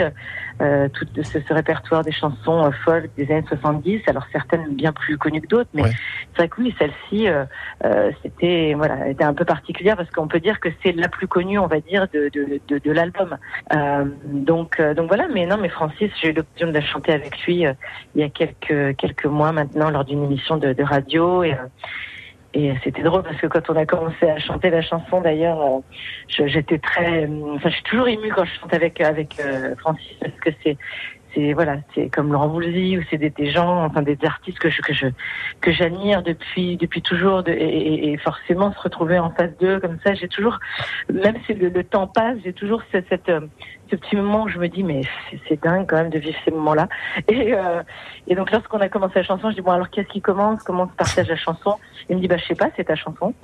Euh, 0.61 0.89
tout 0.89 1.05
ce, 1.15 1.39
ce, 1.39 1.53
répertoire 1.53 2.03
des 2.03 2.11
chansons 2.11 2.65
euh, 2.65 2.71
folk 2.83 3.09
des 3.15 3.31
années 3.31 3.45
70, 3.47 4.01
alors 4.07 4.25
certaines 4.29 4.75
bien 4.75 4.91
plus 4.91 5.17
connues 5.17 5.39
que 5.39 5.47
d'autres, 5.47 5.69
mais 5.73 5.83
c'est 5.83 6.35
vrai 6.35 6.49
que 6.49 6.61
oui, 6.61 6.75
celle-ci, 6.77 7.29
euh, 7.29 7.45
euh, 7.85 8.11
c'était 8.21 8.73
voilà, 8.75 9.07
était 9.07 9.23
un 9.23 9.33
peu 9.33 9.45
particulière 9.45 9.95
parce 9.95 10.09
qu'on 10.09 10.27
peut 10.27 10.41
dire 10.41 10.59
que 10.59 10.67
c'est 10.83 10.91
la 10.91 11.07
plus 11.07 11.27
connue, 11.27 11.59
on 11.59 11.67
va 11.67 11.79
dire, 11.79 12.07
de 12.13 12.29
de, 12.33 12.59
de, 12.67 12.77
de 12.77 12.91
l'album. 12.91 13.37
Euh, 13.73 14.03
donc 14.25 14.81
donc 14.81 15.07
voilà, 15.07 15.29
mais 15.33 15.45
non, 15.45 15.55
mais 15.55 15.69
Francis, 15.69 16.11
j'ai 16.21 16.31
eu 16.31 16.33
l'occasion 16.33 16.67
de 16.67 16.73
la 16.73 16.81
chanter 16.81 17.13
avec 17.13 17.39
lui 17.45 17.65
il 18.15 18.21
y 18.21 18.23
a 18.23 18.29
quelques 18.29 18.97
quelques 18.97 19.25
mois 19.27 19.53
maintenant 19.53 19.89
lors 19.89 20.03
d'une 20.03 20.25
émission 20.25 20.57
de, 20.57 20.73
de 20.73 20.83
radio 20.83 21.43
et 21.43 21.55
et 22.53 22.73
c'était 22.83 23.03
drôle 23.03 23.23
parce 23.23 23.37
que 23.37 23.47
quand 23.47 23.69
on 23.69 23.75
a 23.75 23.85
commencé 23.85 24.27
à 24.27 24.39
chanter 24.39 24.71
la 24.71 24.81
chanson, 24.81 25.21
d'ailleurs, 25.21 25.61
euh, 25.61 26.47
j'étais 26.47 26.79
très, 26.79 27.27
enfin, 27.53 27.69
je 27.69 27.75
suis 27.75 27.83
toujours 27.83 28.07
émue 28.07 28.31
quand 28.33 28.45
je 28.45 28.59
chante 28.59 28.73
avec 28.73 28.99
avec 29.01 29.39
euh, 29.39 29.75
Francis 29.75 30.17
parce 30.19 30.33
que 30.39 30.49
c'est 30.63 30.77
c'est 31.33 31.53
voilà, 31.53 31.77
c'est 31.93 32.09
comme 32.09 32.31
Laurent 32.31 32.47
Voulzy 32.47 32.97
ou 32.97 33.03
c'est 33.09 33.17
des, 33.17 33.29
des, 33.29 33.51
gens, 33.51 33.85
enfin 33.85 34.01
des 34.01 34.17
artistes 34.23 34.59
que 34.59 34.69
je 34.69 34.81
que 34.81 34.93
je 34.93 35.07
que 35.61 35.71
j'admire 35.71 36.23
depuis 36.23 36.77
depuis 36.77 37.01
toujours 37.01 37.43
de, 37.43 37.51
et, 37.51 38.11
et, 38.11 38.17
forcément 38.17 38.71
se 38.73 38.79
retrouver 38.79 39.19
en 39.19 39.29
face 39.31 39.51
d'eux 39.59 39.79
comme 39.79 39.97
ça, 40.03 40.13
j'ai 40.13 40.27
toujours, 40.27 40.59
même 41.11 41.35
si 41.45 41.53
le, 41.53 41.69
le 41.69 41.83
temps 41.83 42.07
passe, 42.07 42.37
j'ai 42.43 42.53
toujours 42.53 42.81
cette, 42.91 43.07
cette 43.09 43.29
euh, 43.29 43.41
ce 43.89 43.95
petit 43.95 44.15
moment 44.15 44.43
où 44.43 44.49
je 44.49 44.57
me 44.57 44.67
dis 44.67 44.83
mais 44.83 45.01
c'est 45.47 45.61
dingue 45.61 45.85
quand 45.87 45.97
même 45.97 46.09
de 46.09 46.19
vivre 46.19 46.37
ces 46.45 46.51
moments-là. 46.51 46.87
Et, 47.27 47.53
euh, 47.53 47.81
et 48.27 48.35
donc 48.35 48.51
lorsqu'on 48.51 48.79
a 48.79 48.89
commencé 48.89 49.13
la 49.15 49.23
chanson, 49.23 49.49
je 49.49 49.55
dis 49.55 49.61
bon 49.61 49.71
alors 49.71 49.89
qu'est-ce 49.89 50.07
qui 50.09 50.21
commence? 50.21 50.61
Comment 50.63 50.83
on 50.83 50.87
se 50.89 50.93
partage 50.93 51.27
la 51.27 51.35
chanson? 51.35 51.75
Il 52.09 52.17
me 52.17 52.21
dit 52.21 52.27
bah 52.27 52.37
je 52.37 52.45
sais 52.45 52.55
pas, 52.55 52.69
c'est 52.75 52.85
ta 52.85 52.95
chanson. 52.95 53.33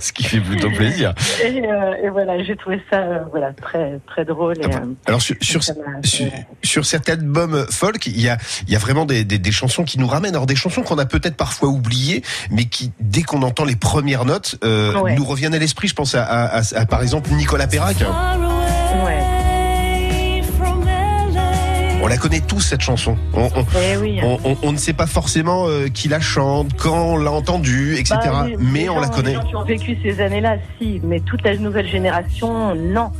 Ce 0.00 0.12
qui 0.12 0.24
fait 0.24 0.40
plutôt 0.40 0.70
plaisir. 0.70 1.14
Et, 1.44 1.66
euh, 1.66 1.94
et 2.02 2.08
voilà, 2.08 2.42
j'ai 2.42 2.56
trouvé 2.56 2.80
ça 2.90 3.00
euh, 3.00 3.18
voilà 3.30 3.52
très 3.52 3.98
très 4.06 4.24
drôle. 4.24 4.58
Et, 4.58 4.64
ah 4.64 4.68
bah, 4.68 4.80
euh, 4.84 4.94
alors 5.06 5.22
sur 5.22 5.36
sur, 5.40 5.62
sur, 5.62 6.26
sur, 6.62 6.84
cet 6.84 7.08
album 7.08 7.66
folk, 7.70 8.06
il 8.06 8.20
y 8.20 8.28
a 8.28 8.38
il 8.66 8.72
y 8.72 8.76
a 8.76 8.78
vraiment 8.78 9.04
des, 9.04 9.24
des, 9.24 9.38
des 9.38 9.52
chansons 9.52 9.84
qui 9.84 9.98
nous 9.98 10.06
ramènent, 10.06 10.34
alors 10.34 10.46
des 10.46 10.56
chansons 10.56 10.82
qu'on 10.82 10.98
a 10.98 11.06
peut-être 11.06 11.36
parfois 11.36 11.68
oubliées, 11.68 12.22
mais 12.50 12.66
qui 12.66 12.92
dès 13.00 13.22
qu'on 13.22 13.42
entend 13.42 13.64
les 13.64 13.76
premières 13.76 14.24
notes 14.24 14.56
nous 14.62 15.24
reviennent 15.24 15.54
à 15.54 15.58
l'esprit. 15.58 15.88
Je 15.88 15.94
pense 15.94 16.14
à, 16.14 16.24
à, 16.24 16.62
à, 16.74 16.86
par 16.86 17.02
exemple 17.02 17.30
Nicolas 17.32 17.66
Perrac. 17.66 17.96
On 22.06 22.08
la 22.08 22.18
connaît 22.18 22.40
tous 22.40 22.60
cette 22.60 22.82
chanson. 22.82 23.16
On, 23.34 23.48
eh 23.82 24.20
on, 24.62 24.70
ne 24.70 24.76
sait 24.76 24.92
pas 24.92 25.08
forcément 25.08 25.66
euh, 25.66 25.88
qui 25.88 26.06
la 26.06 26.20
chante, 26.20 26.68
quand 26.76 27.14
on 27.14 27.16
l'a 27.16 27.32
entendue, 27.32 27.94
etc. 27.94 28.14
Bah, 28.22 28.46
mais 28.60 28.88
on 28.88 29.00
la 29.00 29.08
connaît. 29.08 29.30
Les 29.30 29.34
gens 29.34 29.42
qui 29.42 29.56
ont 29.56 29.64
vécu 29.64 29.98
ces 30.04 30.20
années-là, 30.20 30.58
si, 30.78 31.00
mais 31.02 31.18
toute 31.18 31.42
la 31.42 31.56
nouvelle 31.56 31.88
génération, 31.88 32.76
non. 32.76 33.10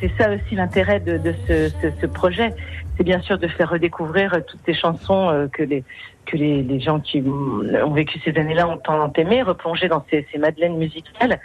C'est 0.00 0.10
ça 0.16 0.30
aussi 0.30 0.54
l'intérêt 0.54 1.00
de, 1.00 1.20
ce, 1.46 2.06
projet. 2.06 2.54
C'est 2.96 3.04
bien 3.04 3.20
sûr 3.20 3.36
de 3.36 3.46
faire 3.46 3.68
redécouvrir 3.68 4.32
toutes 4.46 4.60
ces 4.64 4.72
chansons 4.72 5.28
euh, 5.28 5.46
que 5.46 5.62
les 5.62 5.84
que 6.24 6.38
les, 6.38 6.80
gens 6.80 6.98
qui 7.00 7.22
ont 7.22 7.92
vécu 7.92 8.20
ces 8.24 8.38
années-là 8.38 8.68
ont 8.68 8.78
tant 8.78 9.12
aimé, 9.18 9.42
replonger 9.42 9.88
dans 9.88 10.02
ces, 10.08 10.24
madeleines 10.38 10.78
musicales, 10.78 11.40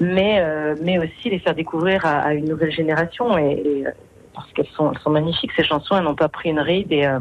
mais 0.00 0.40
euh, 0.40 0.74
mais 0.82 0.98
aussi 0.98 1.30
les 1.30 1.38
faire 1.38 1.54
découvrir 1.54 2.04
à, 2.04 2.34
une 2.34 2.48
nouvelle 2.48 2.72
génération 2.72 3.38
et 3.38 3.84
parce 4.34 4.50
qu'elles 4.52 4.68
sont, 4.76 4.92
elles 4.92 4.98
sont 5.00 5.10
magnifiques 5.10 5.50
ces 5.56 5.64
chansons. 5.64 5.96
Elles 5.96 6.04
n'ont 6.04 6.14
pas 6.14 6.28
pris 6.28 6.50
une 6.50 6.60
ride 6.60 6.90
et 6.92 7.06
euh, 7.06 7.18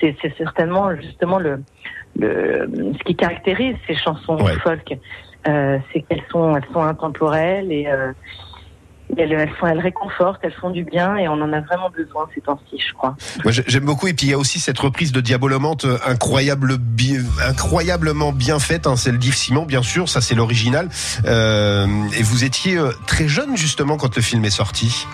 c'est 0.00 0.16
certainement 0.36 0.94
justement 0.96 1.38
le, 1.38 1.62
le 2.18 2.68
ce 2.98 3.04
qui 3.04 3.16
caractérise 3.16 3.76
ces 3.86 3.96
chansons 3.96 4.36
Ouais. 4.42 4.54
folk, 4.62 4.96
euh, 5.48 5.78
c'est 5.92 6.02
qu'elles 6.02 6.24
sont 6.30 6.56
elles 6.56 6.66
sont 6.72 6.82
intemporelles 6.82 7.70
et 7.72 7.86
euh, 7.86 8.12
elles, 9.16 9.30
elles, 9.32 9.50
font, 9.50 9.68
elles 9.68 9.78
réconfortent, 9.78 10.40
elles 10.42 10.52
font 10.52 10.70
du 10.70 10.82
bien 10.82 11.16
et 11.16 11.28
on 11.28 11.34
en 11.34 11.52
a 11.52 11.60
vraiment 11.60 11.90
besoin 11.90 12.28
ces 12.34 12.40
temps-ci, 12.40 12.82
je 12.84 12.92
crois. 12.92 13.14
Moi, 13.44 13.52
j'aime 13.52 13.84
beaucoup. 13.84 14.08
Et 14.08 14.14
puis, 14.14 14.26
il 14.26 14.30
y 14.30 14.32
a 14.34 14.38
aussi 14.38 14.58
cette 14.58 14.80
reprise 14.80 15.12
de 15.12 15.20
Diabolomante 15.20 15.86
incroyable, 16.04 16.76
bi- 16.76 17.20
incroyablement 17.48 18.32
bien 18.32 18.58
faite. 18.58 18.88
Hein. 18.88 18.96
C'est 18.96 19.12
le 19.12 19.18
Div 19.18 19.34
Simon, 19.34 19.64
bien 19.64 19.82
sûr. 19.84 20.08
Ça, 20.08 20.20
c'est 20.20 20.34
l'original. 20.34 20.88
Euh, 21.24 21.86
et 22.18 22.22
vous 22.24 22.42
étiez 22.42 22.80
très 23.06 23.28
jeune, 23.28 23.56
justement, 23.56 23.96
quand 23.96 24.16
le 24.16 24.22
film 24.22 24.44
est 24.44 24.50
sorti. 24.50 25.06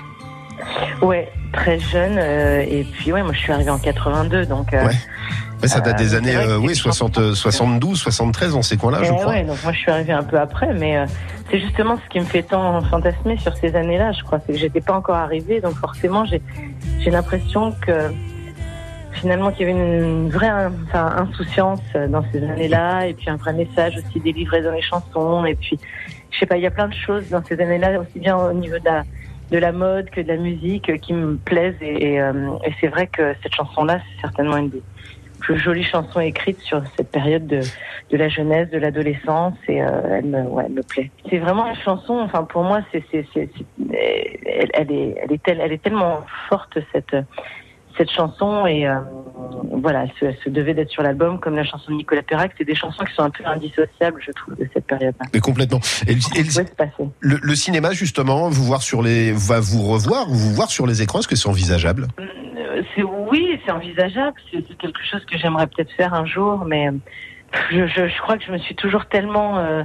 Ouais, 1.00 1.28
très 1.52 1.78
jeune 1.78 2.16
euh, 2.18 2.60
et 2.66 2.84
puis 2.84 3.12
ouais, 3.12 3.22
moi 3.22 3.32
je 3.32 3.38
suis 3.38 3.52
arrivée 3.52 3.70
en 3.70 3.78
82 3.78 4.46
donc. 4.46 4.72
euh, 4.74 4.86
Ouais. 4.86 4.94
Ouais, 5.62 5.68
ça 5.68 5.80
date 5.80 5.94
Euh, 5.94 5.98
des 6.02 6.08
c'est 6.10 6.16
années 6.16 6.34
euh, 6.36 6.58
oui, 6.58 6.70
une 6.70 6.74
60, 6.74 7.14
chanson. 7.14 7.34
72, 7.34 7.96
73, 8.00 8.52
dans 8.54 8.62
ces 8.62 8.76
coins-là, 8.76 8.98
je 9.04 9.12
Eh 9.12 9.14
crois. 9.14 9.28
ouais, 9.32 9.44
donc 9.44 9.62
moi 9.62 9.72
je 9.72 9.78
suis 9.78 9.90
arrivée 9.92 10.12
un 10.12 10.24
peu 10.24 10.36
après, 10.38 10.74
mais 10.74 10.96
euh, 10.96 11.06
c'est 11.50 11.60
justement 11.60 11.96
ce 12.04 12.08
qui 12.08 12.18
me 12.18 12.24
fait 12.24 12.42
tant 12.42 12.80
fantasmer 12.82 13.36
sur 13.38 13.56
ces 13.56 13.76
années-là, 13.76 14.10
je 14.10 14.22
crois, 14.24 14.40
c'est 14.44 14.54
que 14.54 14.58
j'étais 14.58 14.80
pas 14.80 14.94
encore 14.94 15.14
arrivée, 15.14 15.60
donc 15.60 15.74
forcément 15.74 16.24
j'ai 16.24 16.42
j'ai 16.98 17.10
l'impression 17.10 17.72
que 17.86 17.92
finalement 19.12 19.52
qu'il 19.52 19.68
y 19.68 19.70
avait 19.70 19.78
une 19.78 20.30
vraie 20.30 20.50
enfin, 20.88 21.14
insouciance 21.18 21.80
dans 22.08 22.24
ces 22.32 22.42
années-là, 22.42 23.06
et 23.06 23.14
puis 23.14 23.30
un 23.30 23.36
vrai 23.36 23.52
message 23.52 23.96
aussi 23.98 24.18
délivré 24.20 24.62
dans 24.62 24.72
les 24.72 24.82
chansons, 24.82 25.44
et 25.44 25.54
puis 25.54 25.78
je 26.30 26.38
sais 26.40 26.46
pas, 26.46 26.56
il 26.56 26.62
y 26.62 26.66
a 26.66 26.70
plein 26.72 26.88
de 26.88 26.94
choses 26.94 27.28
dans 27.30 27.44
ces 27.44 27.60
années-là, 27.60 28.00
aussi 28.00 28.18
bien 28.18 28.36
au 28.36 28.52
niveau 28.52 28.78
de 28.78 28.84
la 28.84 29.02
de 29.52 29.58
la 29.58 29.72
mode 29.72 30.06
que 30.14 30.20
de 30.26 30.28
la 30.28 30.40
musique 30.48 30.88
euh, 30.90 30.96
qui 31.04 31.12
me 31.12 31.36
plaisent, 31.36 31.80
et, 31.82 32.14
et, 32.14 32.20
euh, 32.20 32.32
et 32.66 32.72
c'est 32.80 32.88
vrai 32.94 33.06
que 33.06 33.24
cette 33.42 33.54
chanson-là, 33.54 33.96
c'est 34.00 34.20
certainement 34.22 34.56
une 34.56 34.70
des 34.70 34.82
plus 35.44 35.58
jolies 35.58 35.82
chansons 35.94 36.20
écrites 36.20 36.60
sur 36.60 36.80
cette 36.96 37.10
période 37.10 37.46
de 37.46 37.60
de 38.12 38.16
la 38.18 38.28
jeunesse, 38.28 38.68
de 38.70 38.78
l'adolescence, 38.78 39.56
et 39.68 39.82
euh, 39.82 40.16
elle 40.16 40.26
me, 40.34 40.42
ouais, 40.42 40.64
elle 40.66 40.72
me 40.80 40.82
plaît. 40.82 41.10
C'est 41.30 41.38
vraiment 41.38 41.66
une 41.66 41.80
chanson. 41.88 42.14
Enfin, 42.26 42.42
pour 42.44 42.62
moi, 42.62 42.78
c'est, 42.90 43.02
c'est, 43.10 43.24
c'est, 43.32 43.48
elle, 44.80 44.90
est, 44.92 45.08
elle 45.22 45.32
est, 45.36 45.42
tel- 45.42 45.60
elle 45.64 45.72
est 45.72 45.82
tellement 45.82 46.20
forte 46.48 46.78
cette 46.92 47.16
cette 47.96 48.10
chanson 48.10 48.66
et 48.66 48.86
voilà, 49.72 50.04
elle 50.04 50.12
se, 50.18 50.24
elle 50.26 50.36
se 50.44 50.48
devait 50.50 50.74
d'être 50.74 50.90
sur 50.90 51.02
l'album 51.02 51.40
comme 51.40 51.54
la 51.56 51.64
chanson 51.64 51.90
de 51.90 51.96
Nicolas 51.96 52.22
Perrac. 52.22 52.52
C'est 52.58 52.64
des 52.64 52.74
chansons 52.74 53.04
qui 53.04 53.14
sont 53.14 53.22
un 53.22 53.30
peu 53.30 53.44
indissociables, 53.46 54.20
je 54.24 54.32
trouve, 54.32 54.56
de 54.56 54.68
cette 54.72 54.86
période-là. 54.86 55.26
Mais 55.34 55.40
complètement. 55.40 55.80
Et, 56.06 56.14
le- 56.14 56.20
et 56.36 56.42
le- 56.42 56.48
pouvait 56.48 56.66
se 56.66 56.74
passer. 56.74 57.08
le, 57.20 57.54
cinéma, 57.54 57.92
justement, 57.92 58.48
vous 58.48 58.64
voir 58.64 58.82
sur 58.82 59.02
les, 59.02 59.32
va 59.32 59.60
vous 59.60 59.82
revoir, 59.82 60.26
vous 60.28 60.54
voir 60.54 60.70
sur 60.70 60.86
les 60.86 61.02
écrans, 61.02 61.18
est-ce 61.20 61.28
que 61.28 61.36
c'est 61.36 61.48
envisageable? 61.48 62.08
Euh, 62.20 62.82
C'est 62.94 63.02
oui, 63.02 63.60
c'est 63.64 63.72
envisageable. 63.72 64.36
C'est, 64.52 64.62
quelque 64.78 65.02
chose 65.10 65.24
que 65.24 65.36
j'aimerais 65.38 65.66
peut-être 65.66 65.92
faire 65.92 66.14
un 66.14 66.26
jour, 66.26 66.64
mais 66.64 66.88
je, 67.70 67.86
je, 67.86 68.08
je 68.08 68.20
crois 68.22 68.36
que 68.38 68.44
je 68.44 68.52
me 68.52 68.58
suis 68.58 68.74
toujours 68.74 69.06
tellement 69.06 69.58
euh, 69.58 69.82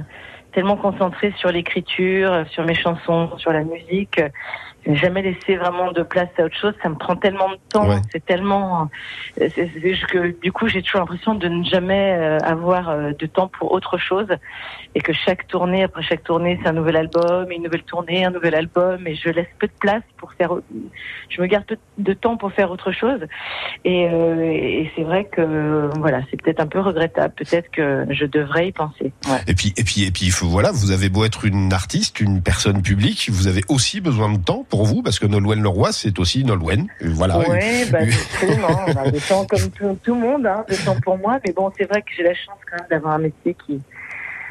tellement 0.52 0.76
concentrée 0.76 1.32
sur 1.38 1.50
l'écriture, 1.52 2.44
sur 2.50 2.64
mes 2.64 2.74
chansons, 2.74 3.30
sur 3.38 3.52
la 3.52 3.62
musique. 3.64 4.20
Jamais 4.96 5.22
laissé 5.22 5.56
vraiment 5.56 5.92
de 5.92 6.02
place 6.02 6.28
à 6.38 6.44
autre 6.44 6.56
chose. 6.56 6.74
Ça 6.82 6.88
me 6.88 6.96
prend 6.96 7.16
tellement 7.16 7.50
de 7.50 7.58
temps. 7.70 7.88
Ouais. 7.88 8.00
C'est 8.12 8.24
tellement 8.24 8.88
euh, 9.40 9.48
c'est, 9.54 9.70
c'est 9.72 9.80
juste 9.80 10.06
que 10.06 10.40
du 10.40 10.52
coup 10.52 10.68
j'ai 10.68 10.82
toujours 10.82 11.00
l'impression 11.00 11.34
de 11.34 11.48
ne 11.48 11.64
jamais 11.64 12.16
euh, 12.18 12.38
avoir 12.40 12.88
euh, 12.88 13.12
de 13.18 13.26
temps 13.26 13.48
pour 13.48 13.72
autre 13.72 13.98
chose 13.98 14.28
et 14.94 15.00
que 15.00 15.12
chaque 15.12 15.46
tournée 15.48 15.84
après 15.84 16.02
chaque 16.02 16.24
tournée 16.24 16.58
c'est 16.62 16.68
un 16.68 16.72
nouvel 16.72 16.96
album, 16.96 17.50
une 17.50 17.62
nouvelle 17.62 17.82
tournée, 17.82 18.24
un 18.24 18.30
nouvel 18.30 18.54
album 18.54 19.06
et 19.06 19.14
je 19.14 19.28
laisse 19.28 19.48
peu 19.58 19.66
de 19.66 19.72
place 19.80 20.02
pour 20.16 20.32
faire. 20.32 20.52
Je 21.28 21.40
me 21.40 21.46
garde 21.46 21.64
peu 21.64 21.76
de 21.98 22.12
temps 22.12 22.36
pour 22.36 22.52
faire 22.52 22.70
autre 22.70 22.92
chose 22.92 23.20
et, 23.84 24.08
euh, 24.08 24.50
et 24.52 24.90
c'est 24.96 25.04
vrai 25.04 25.24
que 25.24 25.90
voilà 25.98 26.20
c'est 26.30 26.40
peut-être 26.40 26.60
un 26.60 26.66
peu 26.66 26.80
regrettable. 26.80 27.34
Peut-être 27.34 27.70
que 27.70 28.06
je 28.10 28.24
devrais 28.24 28.68
y 28.68 28.72
penser. 28.72 29.12
Ouais. 29.28 29.40
Et 29.46 29.54
puis, 29.54 29.72
et 29.76 29.84
puis, 29.84 30.04
et 30.04 30.10
puis, 30.10 30.30
voilà, 30.42 30.70
vous 30.72 30.90
avez 30.90 31.08
beau 31.08 31.24
être 31.24 31.44
une 31.44 31.72
artiste, 31.72 32.20
une 32.20 32.42
personne 32.42 32.82
publique, 32.82 33.28
vous 33.30 33.46
avez 33.46 33.62
aussi 33.68 34.00
besoin 34.00 34.32
de 34.32 34.38
temps 34.38 34.64
pour 34.68 34.77
vous, 34.84 35.02
parce 35.02 35.18
que 35.18 35.26
Nolwenn 35.26 35.62
Leroy, 35.62 35.92
c'est 35.92 36.18
aussi 36.18 36.44
Nolwenn. 36.44 36.88
Voilà. 37.00 37.38
Oui, 37.38 37.84
bah, 37.90 37.98
absolument. 38.32 38.80
On 38.86 38.96
a 38.96 39.10
des 39.10 39.20
temps 39.20 39.44
comme 39.46 39.70
tout, 39.70 39.98
tout 40.02 40.14
le 40.14 40.20
monde, 40.20 40.46
hein, 40.46 40.64
de 40.68 40.76
temps 40.76 40.96
pour 41.02 41.18
moi. 41.18 41.38
Mais 41.46 41.52
bon, 41.52 41.70
c'est 41.76 41.84
vrai 41.84 42.02
que 42.02 42.08
j'ai 42.16 42.22
la 42.22 42.34
chance 42.34 42.58
quand 42.70 42.76
même 42.76 42.86
d'avoir 42.90 43.14
un 43.14 43.18
métier 43.18 43.56
qui, 43.66 43.80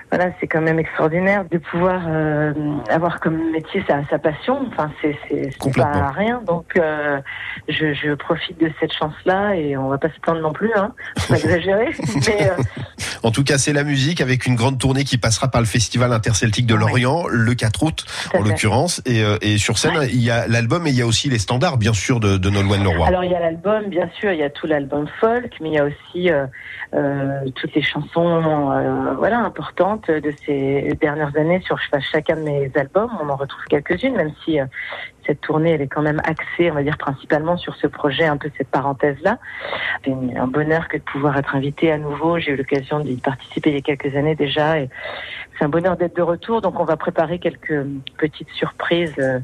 voilà, 0.10 0.32
c'est 0.40 0.48
quand 0.48 0.62
même 0.62 0.80
extraordinaire 0.80 1.44
de 1.52 1.58
pouvoir 1.58 2.02
euh, 2.08 2.54
avoir 2.90 3.20
comme 3.20 3.52
métier 3.52 3.84
sa, 3.88 4.08
sa 4.10 4.18
passion. 4.18 4.66
Enfin, 4.72 4.90
c'est 5.02 5.18
c'est 5.30 5.76
pas 5.76 6.12
rien. 6.12 6.42
Donc, 6.48 6.78
euh, 6.78 7.20
je, 7.68 7.94
je 7.94 8.14
profite 8.14 8.58
de 8.58 8.72
cette 8.80 8.94
chance-là 8.94 9.56
et 9.56 9.76
on 9.76 9.90
va 9.90 9.98
pas 9.98 10.08
se 10.08 10.20
plaindre 10.22 10.40
non 10.40 10.54
plus, 10.54 10.72
hein. 10.76 10.94
Faut 11.18 11.34
pas 11.34 11.40
exagérer. 11.44 11.90
Mais 12.26 12.50
euh, 12.50 12.64
En 13.24 13.32
tout 13.32 13.44
cas, 13.44 13.58
c'est 13.58 13.74
la 13.74 13.84
musique 13.84 14.22
avec 14.22 14.46
une 14.46 14.56
grande 14.56 14.80
tournée 14.80 15.04
qui 15.04 15.18
passera 15.18 15.50
par 15.50 15.60
le 15.60 15.68
Festival 15.68 16.14
interceltique 16.14 16.66
de. 16.66 16.78
Lorient 16.78 17.26
le 17.28 17.56
4 17.56 17.84
août, 17.84 18.06
en 18.36 18.44
l'occurrence. 18.44 19.02
Et, 19.08 19.24
et 19.42 19.58
sur 19.58 19.80
scène, 19.80 19.98
il 20.04 20.22
y 20.22 20.30
a 20.30 20.48
l'album 20.48 20.86
et 20.86 20.92
il 20.92 20.96
y 20.96 21.02
a 21.02 21.08
aussi 21.08 21.28
les 21.28 21.40
standards, 21.40 21.78
bien 21.78 21.94
sûr, 21.94 22.20
de, 22.20 22.38
de 22.38 22.50
Nolwenn 22.52 22.84
Leroy. 22.84 23.08
Alors 23.08 23.24
il 23.24 23.32
y 23.32 23.36
a 23.36 23.40
l'album, 23.40 23.88
bien 23.88 24.08
sûr, 24.20 24.32
il 24.32 24.38
y 24.38 24.44
a 24.44 24.52
tout 24.52 24.68
l'album 24.68 25.08
folk, 25.20 25.56
mais 25.60 25.70
il 25.70 25.74
y 25.74 25.80
a 25.80 25.86
aussi 25.86 26.30
toutes 27.56 27.74
les 27.74 27.82
chansons, 27.82 29.16
voilà, 29.18 29.40
importantes 29.40 29.97
de 30.08 30.34
ces 30.46 30.98
dernières 31.01 31.36
années 31.38 31.62
sur 31.62 31.77
chacun 31.80 32.36
de 32.36 32.42
mes 32.42 32.72
albums. 32.75 33.12
On 33.22 33.30
en 33.30 33.36
retrouve 33.36 33.63
quelques-unes, 33.66 34.16
même 34.16 34.34
si 34.44 34.60
euh, 34.60 34.66
cette 35.27 35.41
tournée 35.41 35.72
elle 35.72 35.81
est 35.81 35.88
quand 35.88 36.01
même 36.01 36.22
axée, 36.24 36.72
on 36.72 36.75
va 36.75 36.84
dire 36.84 36.98
principalement 36.98 37.57
sur 37.57 37.75
ce 37.75 37.88
projet, 37.88 38.25
un 38.25 38.38
peu 38.38 38.50
cette 38.57 38.69
parenthèse-là. 38.69 39.38
C'est 40.03 40.12
un 40.12 40.48
bonheur 40.48 40.88
que 40.88 40.98
de 40.98 41.03
pouvoir 41.03 41.38
être 41.38 41.55
invité 41.55 41.91
à 41.91 41.98
nouveau. 41.98 42.39
J'ai 42.39 42.51
eu 42.51 42.55
l'occasion 42.55 43.00
d'y 43.01 43.17
participer 43.17 43.69
il 43.69 43.75
y 43.75 43.79
a 43.79 43.81
quelques 43.81 44.15
années 44.15 44.36
déjà, 44.36 44.79
et 44.79 44.89
c'est 45.57 45.65
un 45.65 45.69
bonheur 45.69 45.98
d'être 45.98 46.15
de 46.15 46.22
retour. 46.22 46.62
Donc 46.62 46.79
on 46.79 46.86
va 46.86 46.98
préparer 46.98 47.39
quelques 47.39 47.86
petites 48.17 48.50
surprises, 48.51 49.13
euh, 49.19 49.39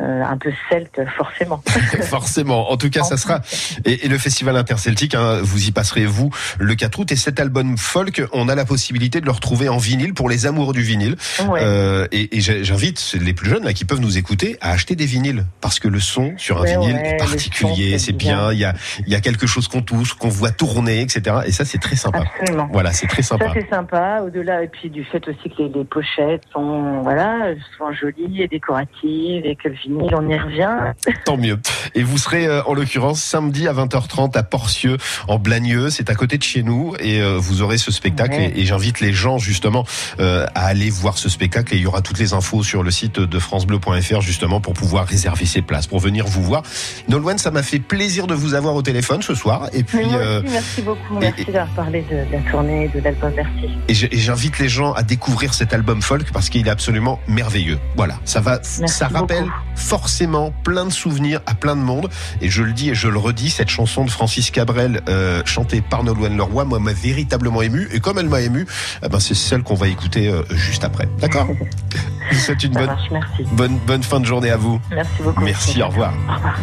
euh, 0.00 0.22
un 0.22 0.36
peu 0.36 0.52
celtes, 0.68 1.00
forcément. 1.16 1.62
Forcément. 2.02 2.70
En 2.70 2.76
tout 2.76 2.90
cas, 2.90 3.04
ça 3.04 3.16
sera 3.16 3.40
et, 3.84 4.04
et 4.04 4.08
le 4.08 4.18
festival 4.18 4.56
interceltique. 4.56 5.14
Hein, 5.14 5.38
vous 5.42 5.68
y 5.68 5.70
passerez 5.70 6.04
vous 6.04 6.30
le 6.58 6.74
4 6.74 6.98
août. 6.98 7.12
Et 7.12 7.16
cet 7.16 7.38
album 7.38 7.78
folk, 7.78 8.22
on 8.32 8.48
a 8.48 8.54
la 8.54 8.64
possibilité 8.64 9.20
de 9.20 9.26
le 9.26 9.32
retrouver 9.32 9.68
en 9.68 9.78
vinyle 9.78 10.12
pour 10.12 10.28
les 10.28 10.46
amoureux 10.46 10.74
du 10.74 10.82
vinyle. 10.82 11.16
Ouais. 11.48 11.60
Euh, 11.62 12.08
et 12.10 12.36
et 12.36 12.40
j'invite 12.40 13.16
les 13.20 13.32
plus 13.32 13.48
jeunes 13.48 13.64
là 13.64 13.72
qui 13.72 13.84
peuvent 13.84 14.00
nous 14.00 14.18
écouter 14.18 14.56
à 14.60 14.72
acheter 14.72 14.96
des 14.96 15.06
vinyles 15.06 15.23
parce 15.60 15.78
que 15.80 15.88
le 15.88 16.00
son 16.00 16.32
sur 16.36 16.58
un 16.58 16.62
Ouais, 16.62 16.72
vinyle 16.76 16.94
ouais, 16.96 17.10
est 17.14 17.16
particulier. 17.16 17.98
C'est 17.98 18.12
bien. 18.12 18.52
Il 18.52 18.58
y 18.58 18.64
a 18.64 18.74
il 19.06 19.12
y 19.12 19.14
a 19.14 19.20
quelque 19.20 19.46
chose 19.46 19.68
qu'on 19.68 19.82
touche, 19.82 20.14
qu'on 20.14 20.28
voit 20.28 20.50
tourner, 20.50 21.00
etc. 21.00 21.36
Et 21.46 21.52
ça, 21.52 21.64
c'est 21.64 21.78
très 21.78 21.96
sympa. 21.96 22.22
Absolument. 22.40 22.68
Voilà, 22.72 22.92
c'est 22.92 23.06
très 23.06 23.22
Ça 23.22 23.30
sympa. 23.38 23.50
c'est 23.54 23.68
sympa, 23.68 24.22
au-delà 24.24 24.62
et 24.62 24.68
puis 24.68 24.90
du 24.90 25.04
fait 25.04 25.26
aussi 25.28 25.48
que 25.50 25.62
les, 25.62 25.68
les 25.68 25.84
pochettes 25.84 26.42
sont 26.52 27.00
voilà 27.02 27.52
sont 27.78 27.92
jolies 27.92 28.42
et 28.42 28.48
décoratives 28.48 29.44
et 29.44 29.56
que 29.56 29.68
le 29.68 29.74
vinyle 29.74 30.14
on 30.14 30.28
y 30.28 30.38
revient. 30.38 30.92
Tant 31.24 31.36
mieux. 31.36 31.58
Et 31.94 32.02
vous 32.02 32.18
serez 32.18 32.46
euh, 32.46 32.62
en 32.64 32.74
l'occurrence 32.74 33.22
samedi 33.22 33.68
à 33.68 33.72
20h30 33.72 34.36
à 34.36 34.42
Porcieux 34.42 34.96
en 35.28 35.38
Blagneux, 35.38 35.90
c'est 35.90 36.10
à 36.10 36.14
côté 36.14 36.38
de 36.38 36.42
chez 36.42 36.62
nous 36.62 36.94
et 36.98 37.20
euh, 37.20 37.36
vous 37.38 37.62
aurez 37.62 37.78
ce 37.78 37.90
spectacle 37.92 38.34
Ouais. 38.34 38.52
et, 38.56 38.60
et 38.60 38.64
j'invite 38.64 39.00
les 39.00 39.12
gens 39.12 39.38
justement 39.38 39.84
euh, 40.18 40.46
à 40.54 40.66
aller 40.66 40.88
voir 40.90 41.18
ce 41.18 41.28
spectacle 41.28 41.74
et 41.74 41.76
il 41.76 41.82
y 41.82 41.86
aura 41.86 42.00
toutes 42.00 42.18
les 42.18 42.32
infos 42.32 42.62
sur 42.62 42.82
le 42.82 42.90
site 42.90 43.20
de 43.20 43.38
francebleu.fr 43.38 44.20
justement 44.20 44.60
pour 44.60 44.72
pouvoir 44.74 45.06
réserver 45.14 45.46
ses 45.46 45.62
places 45.62 45.86
pour 45.86 46.00
venir 46.00 46.26
vous 46.26 46.42
voir. 46.42 46.62
Nolwenn, 47.08 47.38
ça 47.38 47.50
m'a 47.52 47.62
fait 47.62 47.78
plaisir 47.78 48.26
de 48.26 48.34
vous 48.34 48.54
avoir 48.54 48.74
au 48.74 48.82
téléphone 48.82 49.22
ce 49.22 49.34
soir 49.34 49.68
et 49.72 49.84
puis 49.84 50.04
moi 50.06 50.16
euh, 50.18 50.42
merci 50.44 50.82
beaucoup, 50.82 51.16
et- 51.16 51.20
merci 51.20 51.44
d'avoir 51.46 51.68
parlé 51.74 52.02
de, 52.10 52.16
de 52.28 52.32
la 52.32 52.50
tournée 52.50 52.88
de 52.88 53.00
l'album, 53.00 53.32
merci. 53.36 53.70
et 53.88 54.18
j'invite 54.18 54.58
les 54.58 54.68
gens 54.68 54.92
à 54.92 55.02
découvrir 55.04 55.54
cet 55.54 55.72
album 55.72 56.02
folk 56.02 56.32
parce 56.32 56.48
qu'il 56.48 56.66
est 56.66 56.70
absolument 56.70 57.20
merveilleux. 57.28 57.78
Voilà, 57.96 58.16
ça 58.24 58.40
va, 58.40 58.58
ça 58.62 59.06
rappelle 59.08 59.44
beaucoup. 59.44 59.54
forcément 59.76 60.52
plein 60.64 60.84
de 60.86 60.92
souvenirs 60.92 61.40
à 61.46 61.54
plein 61.54 61.76
de 61.76 61.82
monde. 61.82 62.08
Et 62.40 62.50
je 62.50 62.62
le 62.62 62.72
dis 62.72 62.90
et 62.90 62.94
je 62.94 63.06
le 63.08 63.18
redis, 63.18 63.50
cette 63.50 63.68
chanson 63.68 64.04
de 64.04 64.10
Francis 64.10 64.50
Cabrel 64.50 65.00
euh, 65.08 65.42
chantée 65.44 65.80
par 65.80 66.02
Nolwenn 66.02 66.36
Leroy, 66.36 66.64
moi 66.64 66.78
m'a 66.80 66.92
véritablement 66.92 67.62
ému. 67.62 67.88
Et 67.92 68.00
comme 68.00 68.18
elle 68.18 68.28
m'a 68.28 68.40
ému, 68.40 68.66
eh 69.04 69.08
ben 69.08 69.20
c'est 69.20 69.34
celle 69.34 69.62
qu'on 69.62 69.74
va 69.74 69.86
écouter 69.88 70.28
euh, 70.28 70.42
juste 70.50 70.82
après. 70.84 71.08
D'accord? 71.20 71.46
Je 72.30 72.34
vous 72.34 72.40
souhaite 72.40 72.64
une 72.64 72.72
Ça 72.72 72.78
bonne, 72.80 72.88
marche, 72.88 73.10
merci. 73.10 73.44
bonne, 73.52 73.78
bonne 73.86 74.02
fin 74.02 74.20
de 74.20 74.24
journée 74.24 74.50
à 74.50 74.56
vous. 74.56 74.80
Merci 74.90 75.22
beaucoup. 75.22 75.44
Merci, 75.44 75.82
au 75.82 75.88
revoir. 75.88 76.12
Au 76.28 76.34
revoir. 76.34 76.58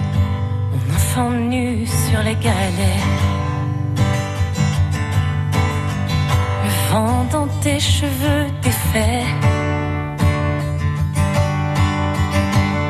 Mon 0.89 0.95
enfant 0.95 1.29
nu 1.29 1.85
sur 1.85 2.21
les 2.23 2.35
galets. 2.35 3.03
Le 6.63 6.91
vent 6.91 7.25
dans 7.31 7.47
tes 7.61 7.79
cheveux 7.79 8.47
défaits. 8.61 9.25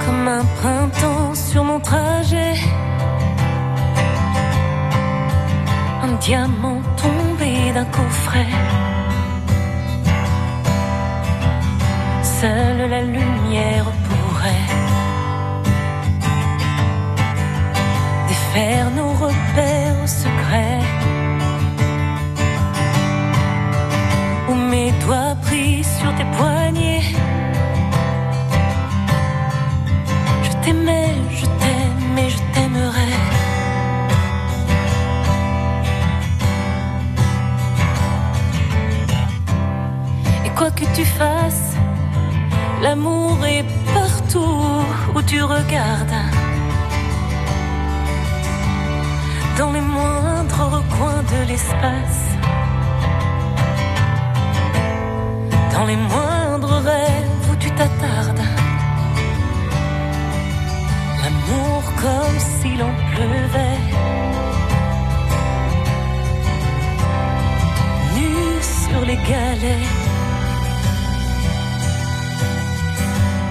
Comme 0.05 0.27
un 0.27 0.45
printemps 0.61 1.35
sur 1.35 1.63
mon 1.63 1.79
trajet. 1.79 2.53
Un 6.03 6.13
diamant 6.19 6.81
tombé 6.97 7.71
d'un 7.73 7.85
coffret. 7.85 8.47
Seule 12.41 12.89
la 12.89 13.03
lumière 13.03 13.85
Dans 49.61 49.73
les 49.73 49.81
moindres 49.95 50.63
recoins 50.77 51.21
de 51.33 51.47
l'espace. 51.49 52.21
Dans 55.71 55.85
les 55.85 55.95
moindres 55.95 56.77
rêves 56.89 57.45
où 57.51 57.55
tu 57.57 57.69
t'attardes. 57.69 58.45
L'amour 61.21 61.83
comme 62.01 62.39
si 62.39 62.69
l'on 62.79 62.91
pleuvait. 63.11 63.81
Nu 68.15 68.31
sur 68.61 69.01
les 69.05 69.19
galets. 69.29 69.89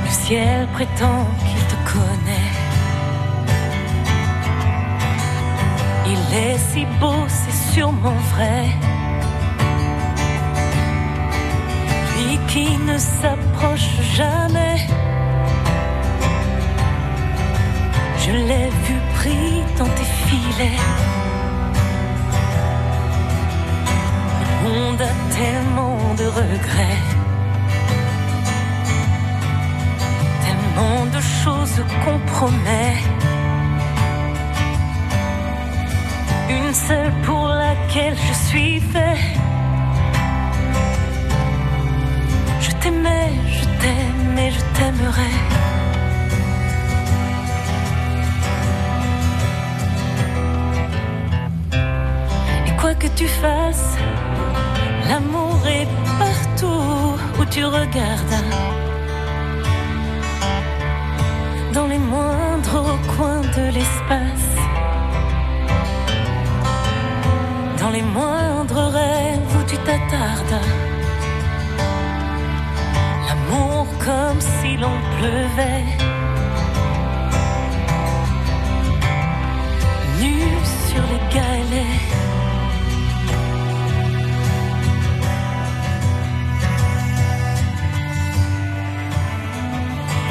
Le 0.04 0.10
ciel 0.10 0.66
prétend 0.72 1.24
Il 6.12 6.34
est 6.34 6.58
si 6.72 6.84
beau, 6.98 7.22
c'est 7.28 7.74
sûrement 7.74 8.20
vrai. 8.34 8.64
Lui 12.16 12.38
qui 12.48 12.78
ne 12.78 12.98
s'approche 12.98 13.90
jamais. 14.16 14.76
Je 18.22 18.32
l'ai 18.48 18.68
vu 18.86 18.96
pris 19.14 19.62
dans 19.78 19.90
tes 19.98 20.10
filets. 20.26 20.80
Le 24.42 24.68
monde 24.68 25.00
a 25.10 25.14
tellement 25.38 26.14
de 26.20 26.26
regrets. 26.40 27.02
Tellement 30.44 31.06
de 31.06 31.20
choses 31.20 31.78
qu'on 32.02 32.18
promet. 32.34 33.29
Une 36.50 36.74
seule 36.74 37.12
pour 37.24 37.46
laquelle 37.46 38.16
je 38.16 38.34
suis 38.48 38.80
fait. 38.80 39.39
Comme 74.04 74.40
si 74.40 74.76
l'on 74.76 74.96
pleuvait. 75.18 75.84
Nu 80.20 80.42
sur 80.88 81.02
les 81.10 81.34
galets. 81.34 82.00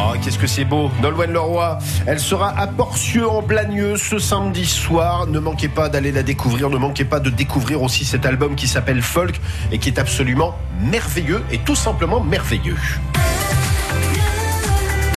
Oh, 0.01 0.13
qu'est-ce 0.23 0.39
que 0.39 0.47
c'est 0.47 0.65
beau, 0.65 0.89
Nolwenn 1.01 1.32
Leroy. 1.32 1.77
Elle 2.08 2.19
sera 2.19 2.58
à 2.58 2.67
Porcieux 2.67 3.29
en 3.29 3.41
Blagneux 3.41 3.97
ce 3.97 4.17
samedi 4.17 4.65
soir. 4.65 5.27
Ne 5.27 5.39
manquez 5.39 5.67
pas 5.67 5.89
d'aller 5.89 6.12
la 6.12 6.23
découvrir. 6.23 6.69
Ne 6.69 6.77
manquez 6.77 7.05
pas 7.05 7.19
de 7.19 7.29
découvrir 7.29 7.84
aussi 7.84 8.05
cet 8.05 8.25
album 8.25 8.55
qui 8.55 8.67
s'appelle 8.67 9.01
Folk 9.01 9.39
et 9.71 9.77
qui 9.77 9.89
est 9.89 9.99
absolument 9.99 10.55
merveilleux 10.82 11.43
et 11.51 11.60
tout 11.60 11.75
simplement 11.75 12.21
merveilleux. 12.21 12.77